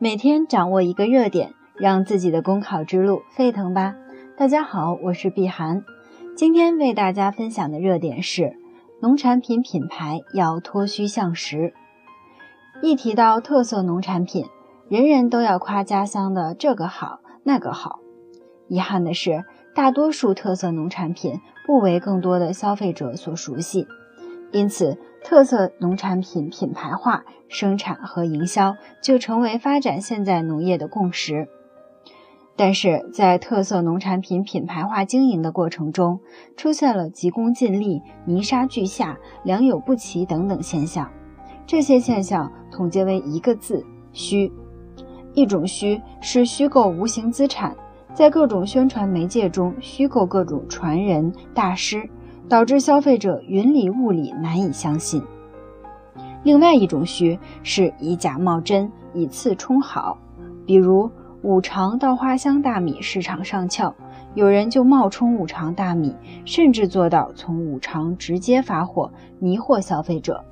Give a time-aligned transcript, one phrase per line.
[0.00, 3.96] 每天掌握一个热点，让自己的公考之路沸腾吧！
[4.36, 5.84] 大家好，我是碧涵，
[6.36, 8.56] 今天为大家分享的热点是
[9.02, 11.74] 农产品品牌要脱虚向实。
[12.80, 14.46] 一提到特色农产品，
[14.88, 17.98] 人人都要夸家乡的这个好那个好。
[18.68, 19.44] 遗憾的是，
[19.74, 23.88] 大多数特色农产品不为更多的消费者所熟悉，
[24.52, 24.98] 因此。
[25.24, 31.48] 特色农产品品牌化生产和营销就成为发展现在农业的共识。
[32.56, 36.20] 但是在特色农产品品牌化经营的过程中，
[36.56, 41.10] 出现了急功近利、泥沙俱下、良莠不齐等等现象。
[41.66, 44.50] 这些现象统结为一个字：虚。
[45.34, 47.76] 一种虚是虚构无形资产，
[48.14, 52.08] 在各种宣传媒介中虚构各种传人大师。
[52.48, 55.22] 导致消费者云里雾里难以相信。
[56.42, 60.16] 另外一种虚是以假冒真，以次充好。
[60.64, 61.10] 比如
[61.42, 63.94] 五常稻花香大米市场上翘，
[64.34, 66.14] 有人就冒充五常大米，
[66.46, 70.42] 甚至做到从五常直接发货，迷惑消费者。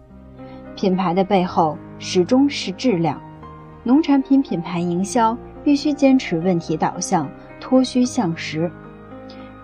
[0.75, 3.19] 品牌的背后始终是质量，
[3.83, 7.27] 农产品品牌营销必须坚持问题导向，
[7.59, 8.71] 脱虚向实。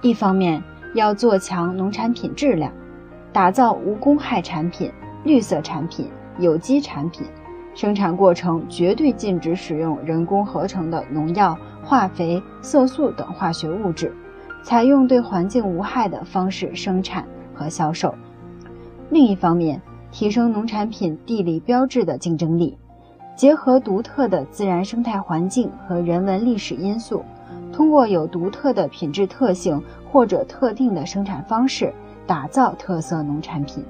[0.00, 0.62] 一方面。
[0.94, 2.70] 要做强农产品质量，
[3.32, 4.90] 打造无公害产品、
[5.24, 7.26] 绿色产品、有机产品，
[7.74, 14.14] 生产过程绝对禁止使用人工合成的农药、化肥、色素等化学物质，
[14.62, 18.14] 采用对环境无害的方式生产和销售。
[19.08, 22.76] 另一方面，提升农产品地理标志的竞争力，
[23.34, 27.24] 结合独特的自然生态环境和人文历史因素。
[27.72, 31.92] 通过有独特的品质特性或者特定的生产方式，
[32.26, 33.84] 打造特色农产品。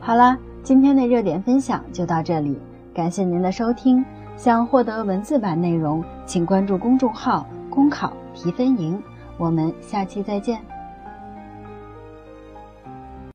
[0.00, 2.58] 好啦，今天的热点分享就到这里，
[2.94, 4.04] 感谢您的收听。
[4.36, 9.02] 想获得文字版内容，请关注公众号“公考提分营”。
[9.38, 10.75] 我们下期再见。